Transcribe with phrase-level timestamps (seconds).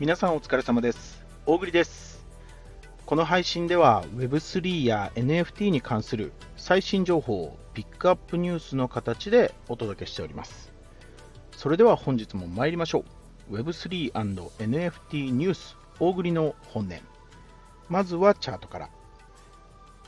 [0.00, 1.24] 皆さんお疲れ様です。
[1.44, 2.24] 大栗です。
[3.04, 10.72] この配信では Web3 や NFT に関する最新情報をピックアップニュースの形でお届けしております。
[11.50, 13.04] それでは本日も参りましょ
[13.50, 13.56] う。
[13.56, 16.92] Web3&NFT ニュース大栗の本音
[17.88, 18.90] まずはチャートから。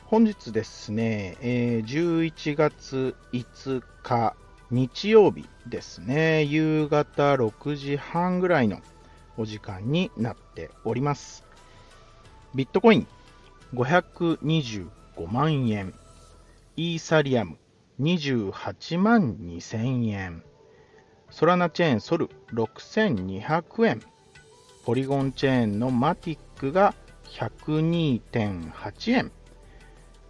[0.05, 4.37] 本日ですね、えー、11月5日
[4.71, 8.79] 日曜日ですね、夕方6時半ぐらいの
[9.37, 11.45] お時間になっております。
[12.53, 13.07] ビットコイン
[13.73, 14.89] 525
[15.31, 15.93] 万円、
[16.75, 17.57] イーサリアム
[18.01, 20.43] 28万2000円、
[21.29, 24.01] ソラナチェーンソル6200円、
[24.83, 26.93] ポリゴンチェーンのマティックが
[27.29, 29.31] 102.8円、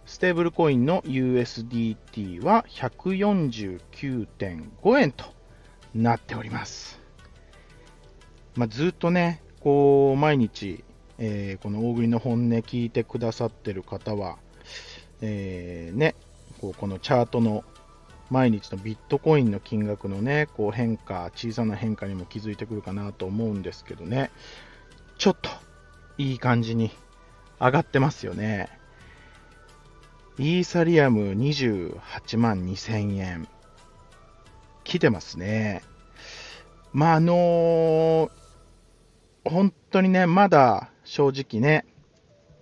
[0.06, 5.24] ステーブルコインの USDT は149.5円と
[5.94, 7.01] なっております。
[8.54, 10.84] まあ、ずっとね、こう、毎日、
[11.18, 14.38] えー、この大栗の本音聞いてくださってる方は、
[15.20, 16.14] えー、ね、
[16.60, 17.64] こうこのチャートの
[18.30, 24.30] 毎日のビットコインの金額のね、こう変化、小さな変化にも気づいてくるかなと思うんですけどね、
[25.18, 25.50] ちょっと
[26.18, 26.90] いい感じに
[27.60, 28.68] 上がってますよね。
[30.38, 33.48] イーサリアム28万2000円。
[34.82, 35.82] 来てますね。
[36.92, 38.30] まあ、あのー、
[39.44, 41.84] 本当にね、まだ正直ね、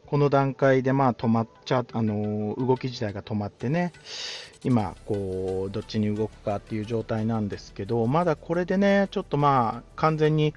[0.06, 3.92] この段階でまあ止まっちゃ、あのー、動き自体が止まってね、
[4.64, 10.54] 今、こう、どっちに動くかっていう状態なんですけど、まだこれでね、ちょっとまあ、完全に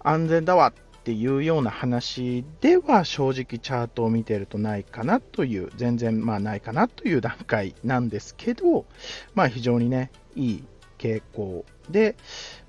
[0.00, 8.86] 安全だわっていうような話では正直チャートを見てるとないかなという、全然まあないかなという段階なんですけど、
[9.34, 10.64] まあ非常にね、いい
[11.04, 12.16] 傾向で、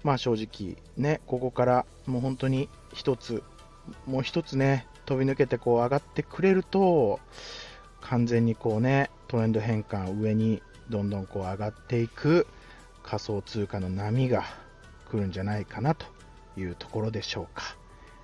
[0.04, 3.42] まあ正直ね、ここからもう本当に一つ、
[4.06, 7.22] もう一つね、飛び抜けてこう上がってくれると、
[8.02, 12.46] 完全にこうね、トレンド変換上にどんどんこう上がっていく
[13.04, 14.44] 仮想通貨の波が
[15.10, 16.06] 来るんじゃないかなと
[16.58, 17.78] いうところでしょうか。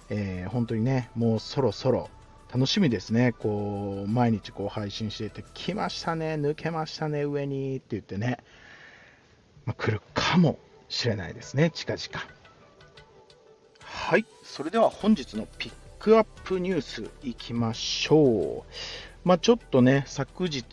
[0.10, 2.10] えー、本当にね、もうそろそろ
[2.54, 3.32] 楽しみですね。
[3.32, 8.40] こう、毎日こう配信していて、来ましたね、抜けましたね、上にって言ってね、
[9.74, 10.60] 来るかも
[10.90, 12.26] しれないですね、近々。
[13.82, 18.72] はい、それでは本日のピックアップニュースいきましょう。
[19.24, 20.66] まあ、ちょっとね、昨日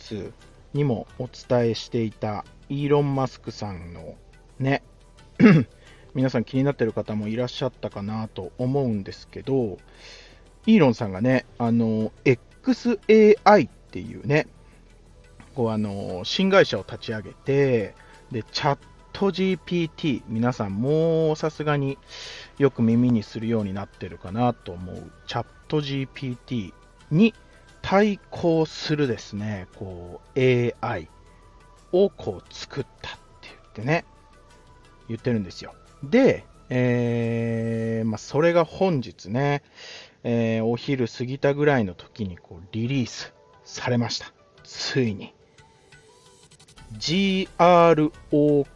[0.72, 4.14] にもお伝えしていたイーロン・マスクさんの
[4.58, 4.82] ね、
[6.14, 9.78] 皆さん気になってる方もいらっしゃったかなと思うんですけど、
[10.66, 14.46] イーロンさんがね、あの、XAI っていうね、
[15.54, 17.94] こうあの、新会社を立ち上げて、
[18.32, 18.78] で、チャッ
[19.12, 21.98] ト GPT、皆さんもうさすがに
[22.58, 26.72] よく耳にするようになってるかなと思う、チャット GPT
[27.10, 27.34] に
[27.82, 31.08] 対抗するですね、こう AI
[31.92, 34.04] をこう作ったって言ってね、
[35.08, 35.74] 言ってるんですよ。
[36.02, 39.62] で、えー、まあ、それが本日ね、
[40.22, 43.32] えー、お昼過ぎたぐらいの時にこうリリース
[43.64, 44.32] されました。
[44.64, 45.34] ついに。
[46.94, 48.66] GROK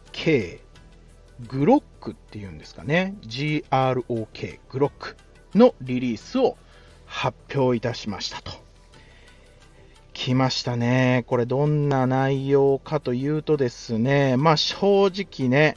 [1.47, 3.15] グロックっていうんですかね。
[3.23, 5.17] GROK グロック
[5.55, 6.57] のリリースを
[7.05, 8.51] 発表いたしましたと。
[10.13, 11.23] 来ましたね。
[11.27, 15.75] これどんな内容かというとですね、まあ正直ね、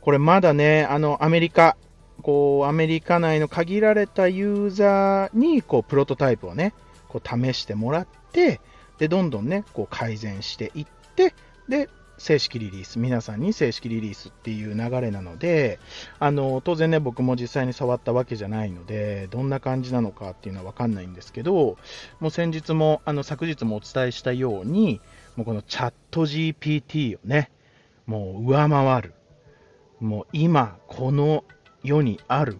[0.00, 1.76] これまだね、あの、アメリカ、
[2.22, 6.74] こう、アメリカ内の限られたユーザーに、こう、プロトタイプをね、
[7.08, 8.60] こう、試してもらって、
[8.98, 11.34] で、どんどんね、こう、改善していって、
[11.68, 15.80] で、正式リリース、皆さんに正式リリースっていう流れなので、
[16.18, 21.78] あの、当然ね、僕も実際に触ったわけじゃないので、どんな感じなのかっていうのはわかんないんですけど、
[22.20, 25.00] もう先日も、あの、昨日もお伝えしたように、
[25.36, 27.50] もうこのチャット GPT をね、
[28.06, 29.14] もう上回る、
[30.00, 31.44] もう今この
[31.82, 32.58] 世にある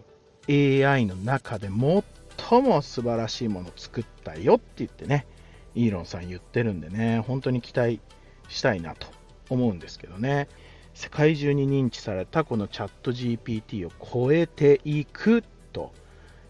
[0.49, 5.27] AI の中で最も素晴らしいものを作ったよって言ってね、
[5.75, 7.99] イーロンさん言ってるんでね、本当に期待
[8.47, 9.07] したいなと
[9.49, 10.47] 思うんですけどね、
[10.93, 15.91] 世界中に認知されたこのチャット GPT を超えていくと、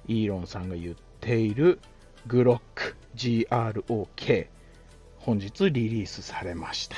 [0.07, 1.79] イーロンさんが言っている
[2.27, 4.47] グロック GROK
[5.17, 6.97] 本日リリースされました。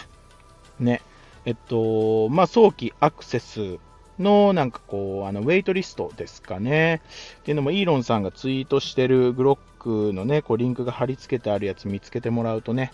[0.80, 1.02] ね。
[1.46, 3.78] えっと、まあ、早期アクセス
[4.18, 7.02] のなんかこう、あの、ウェイトリストですかね。
[7.40, 12.92] っていうのも、イーロンさんがツイートしてるグロックのね、こう、リンクが貼り付けてあるやつ見つけてもらうとね、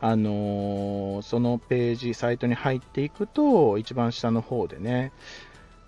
[0.00, 5.12] あのー、そのページ、サイトに入っていくと、一番下の方でね、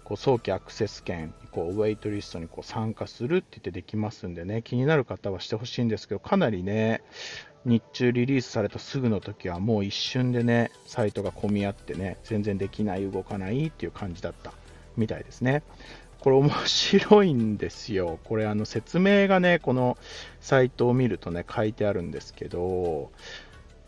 [0.04, 7.02] こう早期アクセス券、こうウェイトリストにこう参加するって言ってできますんでね、気になる方はしてほしいんですけど、かなりね、
[7.64, 14.52] 日中リリースされたすぐの時はもう一瞬でね、サイトが混み合ってね、全然できない、動かないっていう感じだった
[14.96, 15.64] みたいですね。
[16.20, 18.18] これ面白いんですよ。
[18.24, 19.98] これあの説明がね、この
[20.40, 23.10] サイトを見るとね、書いてあるんですけど、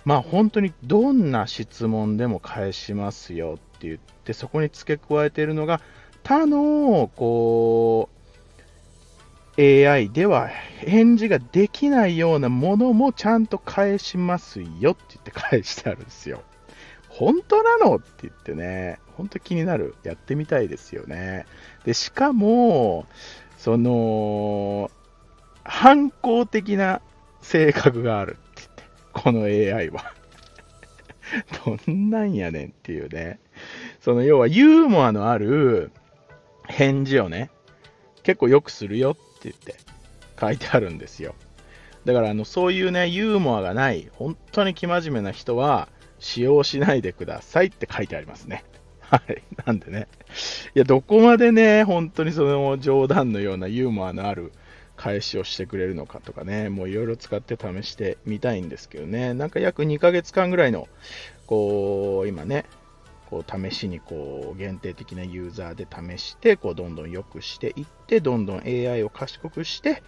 [0.05, 5.81] まあ本当にどんな質問でも返しますよって言って、そこに付け加えているのが、
[6.23, 8.19] 他の、こう、
[9.61, 16.43] AI では返事ができないようなものもちゃんと返しますよって言って返してあるんですよ。
[17.09, 19.97] 本当なのって言ってね、本当気になる。
[20.05, 21.47] やってみたいですよね。
[21.85, 23.07] で、しかも、
[23.57, 24.91] その、
[25.65, 27.01] 反抗的な
[27.43, 28.37] 性格がある、
[29.23, 30.13] この AI は。
[31.65, 33.39] どんなんやねんっていうね。
[34.01, 35.91] その要はユーモアのある
[36.67, 37.51] 返事をね、
[38.23, 39.77] 結構よくするよって言って
[40.41, 41.35] 書いてあるんですよ。
[42.05, 45.89] だからあのそういうね、ユーモアがない、本当に生真面目な人は
[46.19, 48.65] 使用しないでくださいって書いてありますね。
[49.01, 49.43] はい。
[49.65, 50.07] なんでね。
[50.75, 54.53] いや、どこまでね、本当にその冗談のようなユーモアのある
[54.99, 60.89] 返しをしてくれるのかとかね、もういろいろ使って試してみたいんですけどね、なんか約2ヶ月間ぐらいの、
[61.47, 62.67] こう、今ね、
[63.31, 70.03] こう試しにこう限定的なユーザーで試してこうどんどん良くしていってどんどん AI を賢くして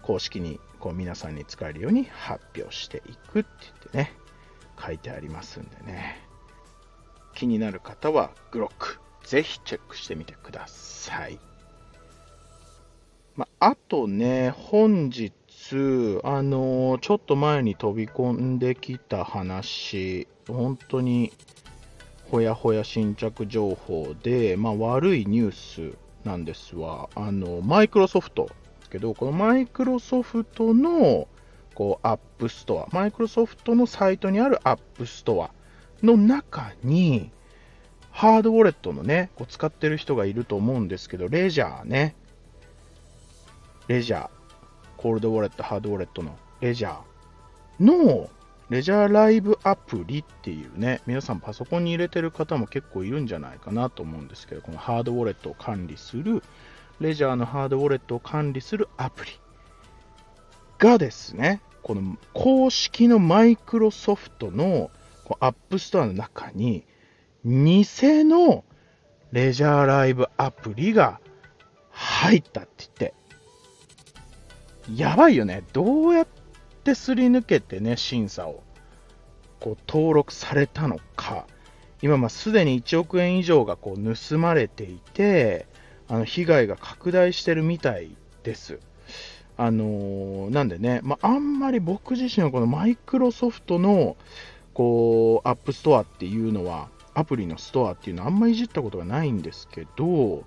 [0.00, 4.12] 公式にこう皆さんに使えるように発表していくって言ってね
[4.82, 6.22] 書いてありますんでね。
[7.34, 11.38] 気になる方はグロックぜひチェックしてみてください、
[13.58, 15.30] あとね本日
[16.22, 21.32] あのちょっと前に飛び込んできた話本当に
[22.30, 27.08] ほやほや新着情報で、まあ、悪いニュースなんですわ。
[27.14, 31.28] あの、マイクロソフトですけど、このマイクロソフトの
[31.74, 35.50] こうアップストア、マイクロソフトのサイトにあるアップストア
[36.02, 37.30] の中に、
[38.10, 42.16] ハードウォレットのね、こう使ってる人がいると思うんですけど、レジャーね。
[43.88, 44.28] レジャー。
[44.96, 48.30] コールドウォレット、ハードウォレットの Ledgerの
[48.70, 56.42] Ledger Liveアプリっていうね、皆さんパソコンに入れてる方も結構いるんじゃないかなと思うんですけど、このハードウォレットを管理する、
[56.98, 59.32] Ledgerのハードウォレットを管理するアプリ
[60.78, 64.90] がですね、この公式のマイクロソフトの
[65.38, 66.84] アップストアの中に、
[67.44, 67.84] 偽
[68.24, 68.64] の
[69.30, 71.20] Ledger Liveアプリが
[71.90, 73.14] 入ったって言って、
[74.94, 75.64] やばいよね。
[75.72, 76.26] どうやっ
[76.84, 78.62] てすり抜けてね、審査を
[79.60, 81.46] こう登録されたのか、
[82.02, 85.66] 今、ますでに1億円以上がこう盗まれていて、
[86.08, 88.78] あの被害が拡大してるみたいです。
[89.56, 94.16] あのー、なんでね、まあ、あんまり僕自身はこのマイクロソフトの
[94.74, 100.44] こうアップストアっていうのは、アプリのストアっていうのはあんまりいじったことがないんですけど、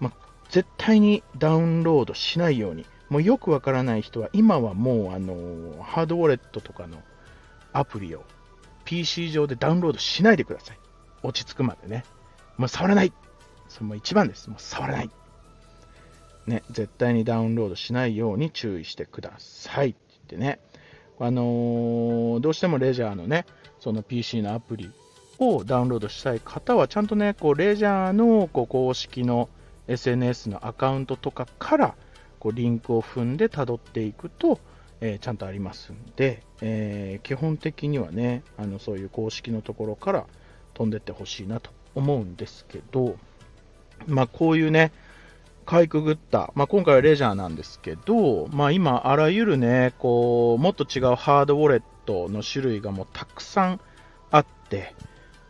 [0.00, 0.12] まあ、
[0.50, 7.02] 絶対にダウンロードしないようにもうよくわからない人は、今はもうあのハードウォレットとかの
[7.72, 8.24] アプリを
[8.84, 10.78] PC 上でダウンロードしないでください。
[11.22, 12.04] 落ち着くまでね。
[12.56, 13.12] もう触らない
[13.68, 14.48] それも一番です。
[14.50, 15.10] もう触らない
[16.48, 20.60] ね、絶対にダウンロードしないように注意してくださいって言ってね。
[21.20, 23.44] あのー、どうしてもレジャーのね、
[23.80, 24.90] その PC のアプリ
[25.38, 29.48] をダウンロードしたい方は、ちゃんとね、こうレジャーのこう公式の
[29.88, 31.94] SNS のアカウントとかから
[32.38, 34.60] こうリンクを踏んで辿っていくと、
[35.00, 40.26] えー、ちゃんとありますんで、えー、基本的にはねあのそういう公式のところから
[40.74, 43.16] 飛んでってほしいなと思うんですけど、
[44.06, 44.92] まあ、こういうね
[45.66, 53.80] かいくぐった、まあ、今回はレジャーなんですけど、まあ、今、あらゆるねこうもっと違うハードウォレットの種類がもうたくさん
[54.30, 54.94] あって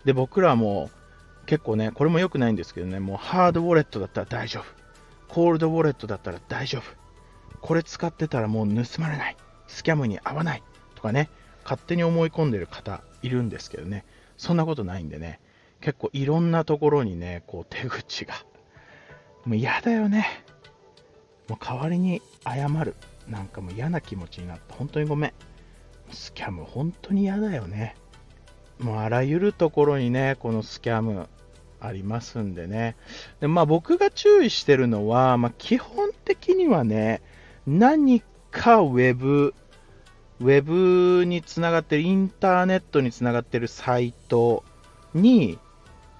[0.04, 0.90] で僕らも
[1.47, 4.77] 結構ねこれも良くないんですけどねもうハードウォレットだったら大丈夫。
[5.28, 6.82] コールドウォレットだったら大丈夫。
[7.61, 9.37] これ使ってたらもう盗まれない。
[9.66, 10.62] スキャムに合わない。
[10.94, 11.30] とかね、
[11.64, 14.04] 勝手に思い込んでる方いるんですけどね、
[14.37, 15.40] そんなことないんでね、
[15.80, 18.35] 結構いろんなところにね、こう手口が。
[19.44, 20.44] もう嫌だよね。
[21.49, 22.94] もう代わりに謝る。
[23.28, 24.75] なんかもう嫌な気持ちになった。
[24.75, 25.32] 本当にごめん。
[26.11, 27.97] スキャム本当に嫌だよね。
[28.78, 31.28] もうあらゆるところにね、このスキャム
[31.80, 32.97] ありますんでね。
[33.40, 37.23] でまあ、僕が注意してるのは、まあ、基本的にはね、
[37.66, 39.54] 何かウェブ、
[40.40, 44.64] ウェブにつながってる、インターネットにつながってるサイト
[45.14, 45.58] に、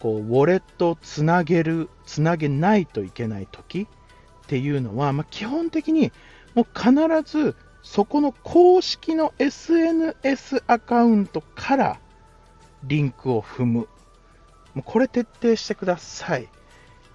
[0.01, 3.87] こう、ウォレットをつなげる、つなげないといけない時
[4.45, 6.13] っていうのは、まあ、基本的に
[6.55, 6.93] もう必
[7.25, 12.01] ずそこの公式の SNS アカウントから
[12.85, 13.89] リンクを踏む。
[14.79, 16.49] もうこれ徹底してください。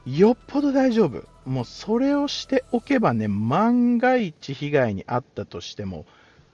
[0.05, 1.23] よっぽど大丈夫。
[1.45, 6.05] もうそれをしておけばね、万が一被害に遭ったとしても、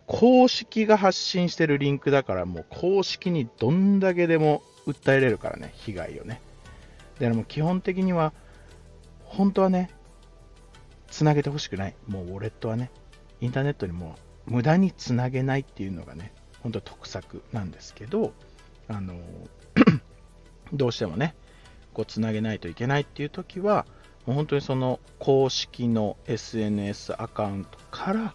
[0.05, 6.41] 公式が発信してるリンクだから、もう公式にどんだけでも訴えれるからね、被害をね。
[7.15, 8.31] だからもう基本的には、
[9.23, 9.89] 本当はね、
[11.09, 11.95] つなげてほしくない。
[12.07, 12.91] もうウォレットはね、
[13.41, 14.15] インターネットにも
[14.47, 18.31] う無駄につなげないっていうのがね、本当得策なんですけど、
[18.87, 19.15] あの、
[20.73, 21.35] どうしてもね、
[21.93, 23.85] こうつなげないといけないっていう時は、
[24.25, 28.33] もう本当にその公式の SNS アカウントから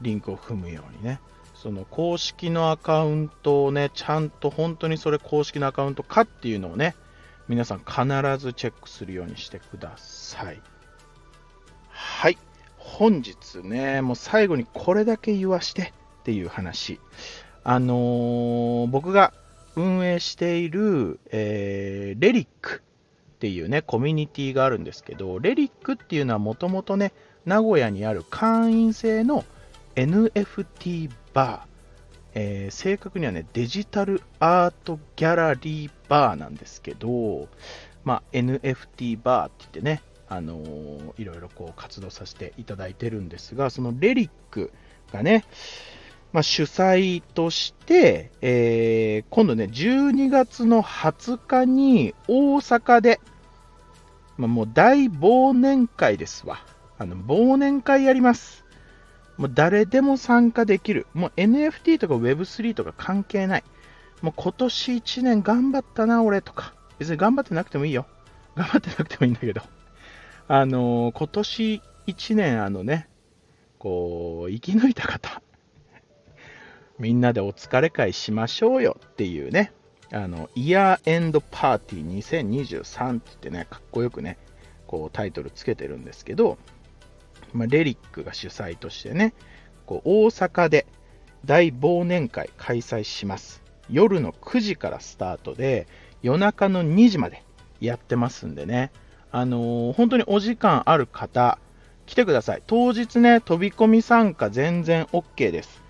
[0.00, 1.20] リンクを踏むようにね、
[1.54, 6.96] その公式のアカウントをね、ちゃんと本当にそれ公式のアカウントかっていうのをね、
[7.48, 7.94] 皆さん必
[8.38, 10.60] ずチェックするようにしてください。
[11.88, 12.38] はい。
[12.78, 16.98] 本日ね、もう最後にこれだけ言わしてっていう話。
[17.62, 19.32] あのー、僕が
[19.76, 27.12] 運営している、えー、レリックっていうね、コミュニティがあるんですけど、レリックっていうのはもともとね、
[27.44, 29.44] 名古屋にある会員制の
[29.96, 31.72] NFT バー、
[32.34, 37.48] えー、正確にはね、デジタルアートギャラリーバーなんですけど、
[38.04, 44.72] まあ、NFT バーって言ってね、あのー、いろいろこう活動させていただいてるんですが、そのレリック
[45.12, 45.44] がね、
[46.32, 53.20] まあ、主催として、えー、今度ね、12月の20日に大阪で、
[54.38, 56.64] まあ、もう大忘年会ですわ。
[56.98, 58.64] あの、忘年会やります。
[59.36, 61.06] もう誰でも参加できる。
[61.12, 63.64] もう NFT とか Web3 とか関係ない。
[64.22, 66.72] もう今年1年頑張ったな、俺とか。
[66.98, 68.06] 別に頑張ってなくてもいいよ。
[68.54, 69.60] 頑張ってなくてもいいんだけど。
[70.48, 73.08] あのー、今年1年、あのね、
[73.78, 75.41] こう、生き抜いた方。
[76.98, 79.72] みんなでお疲れ会しましょうよっていうね、
[80.12, 84.38] あの、イヤーエンドパーティー2023って言ってね、かっこよくね、
[84.86, 86.58] こうタイトルつけてるんですけど、
[87.52, 89.34] まあ、レリックが主催としてね、
[89.86, 90.86] こう大阪で
[91.44, 93.62] 大忘年会開催します。
[93.90, 95.86] 夜の9時からスタートで、
[96.22, 97.42] 夜中の2時まで
[97.80, 98.92] やってますんでね、
[99.30, 101.58] あのー、本当にお時間ある方、
[102.06, 102.62] 来てください。
[102.66, 105.81] 当日ね、飛び込み参加全然 OK です。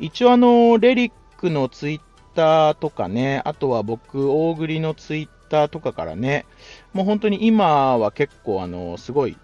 [0.00, 2.00] 一応あの、レリックのツイッ
[2.34, 6.46] ターとかね、あとは僕、大栗のツイッターとかからね、
[6.94, 9.36] もう本当に今は結構あの、すごい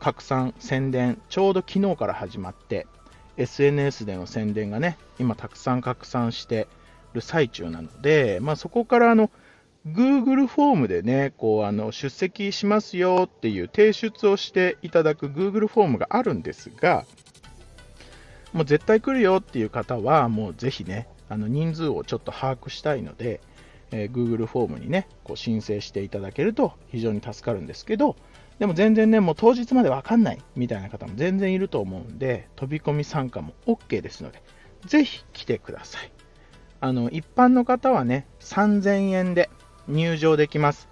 [0.00, 2.86] 拡散、宣伝、ちょうど昨日から始まって、
[3.38, 6.68] SNS での宣伝がね、今たくさん拡散して
[7.14, 9.30] る最中なので、まあそこからあの、
[9.86, 17.04] Google フォームでね、こう、あの、出席しますよっていう提出をしていただく Google フォームがあるんですが、
[18.54, 23.40] もう絶対来るよっていう方は、もうぜひね、あの人数をちょっと把握したいので、
[23.90, 28.16] えー、Google フォームにね、こう申請していただけると非常に助かるんですけど、
[28.60, 34.40] でも全然ね、もう当日までわかんないみたいな方も全然いると思うんで、飛び込み参加も OK ですので、
[34.86, 36.12] ぜひ来てください。
[36.80, 39.50] あの、一般の方はね、3000円で
[39.88, 40.88] 入場できます。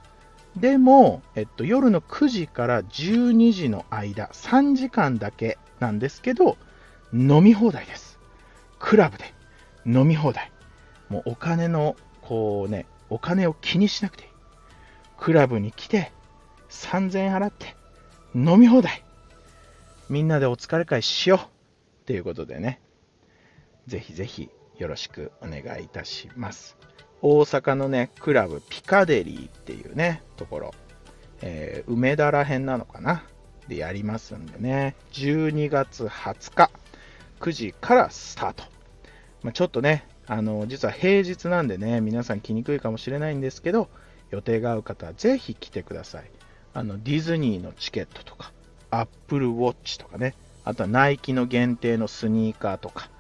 [0.56, 6.56] でも、えっと、夜の9時から12時の間、3時間だけなんですけど、
[7.12, 8.18] 飲み放題です。
[8.78, 9.34] クラブで
[9.86, 10.50] 飲み放題。
[11.08, 14.30] もうお金の、こうね、お金を気にしなくていい。
[15.18, 16.12] クラブに来て、
[16.70, 17.76] 3000円払って、
[18.34, 19.04] 飲み放題。
[20.08, 21.38] みんなでお疲れ会しよう。
[22.02, 22.80] っていうことでね、
[23.86, 26.76] ぜひぜひよろしくお願いいたします。
[27.20, 30.74] 大阪のね、クラブピカデリーっていうね、ところ、
[31.42, 33.24] えー、梅田ら辺なのかな？
[33.68, 36.70] でやりますんでね、12月20日、
[37.42, 38.62] 9時からスタート。
[39.42, 43.88] まあ、ちょっとね、あの、実は平日なんでね、皆さん来にくいかもしれないんですけど、
[44.30, 46.30] 予定が合う方はぜひ来てください。
[46.72, 48.52] あの、ディズニーのチケットとか、
[48.90, 53.10] アップルウォッチとかね、あとはナイキの限定のスニーカーとか、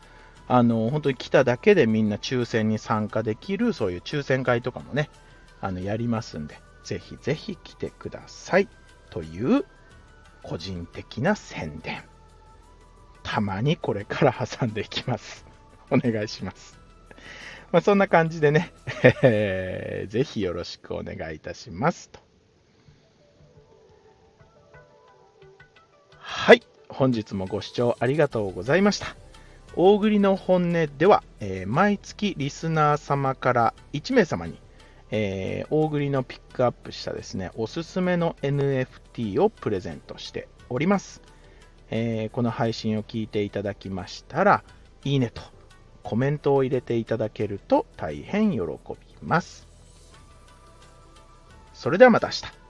[0.46, 5.10] あの、本当に来ただけでみんな抽選に参加できる、そういう抽選会とかもね、
[5.60, 8.68] あの、やりますんで、ぜひぜひ来てください。
[9.10, 9.64] という、
[10.44, 12.04] 個人的な宣伝。
[13.32, 15.46] たまにこれから挟んでいきます。
[15.90, 16.78] お願いします。
[17.70, 18.74] まあ、そんな感じでね、
[19.22, 22.20] えー、ぜひよろしくお願いいたしますと。
[26.18, 29.16] はい、本日もご視聴ありがとうございました。
[29.76, 34.60] 大栗の本音では、えー、毎月リスナー様から1名様に、
[35.10, 41.31] えー、大栗のピックアップしたですね、おすすめの NFT をプレゼントしております。
[41.94, 44.64] えー、この配信を聞いていただきましたら、
[45.04, 45.42] いいねと
[46.02, 48.66] コメントを入れていただけると大変喜び
[49.22, 49.68] ます。
[51.74, 52.61] それではまた明日。